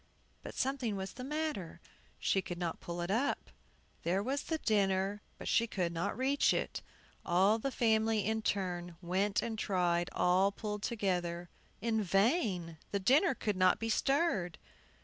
[0.41, 1.79] But something was the matter;
[2.17, 3.51] she could not pull it up.
[4.01, 6.81] There was the dinner, but she could not reach it.
[7.23, 11.49] All the family, in turn, went and tried; all pulled together,
[11.81, 14.57] in vain; the dinner could not be stirred.